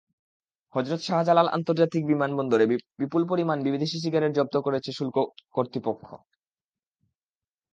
হজরত 0.75 1.01
শাহজালাল 1.01 1.47
আন্তর্জাতিক 1.49 2.03
বিমানবন্দরে 2.05 2.65
বিপুল 3.01 3.23
পরিমাণ 3.31 3.57
বিদেশি 3.65 3.97
সিগারেট 4.03 4.31
জব্দ 4.35 4.55
করেছে 4.65 4.89
শুল্ক 4.97 5.15
কর্তৃপক্ষ। 5.55 6.07